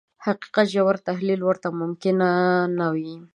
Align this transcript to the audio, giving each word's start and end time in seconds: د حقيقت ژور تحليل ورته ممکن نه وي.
د 0.03 0.03
حقيقت 0.25 0.67
ژور 0.73 0.95
تحليل 1.09 1.41
ورته 1.43 1.67
ممکن 1.81 2.17
نه 2.77 2.87
وي. 2.95 3.13